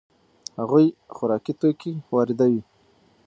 [0.59, 2.61] هغوی خوراکي توکي واردوي.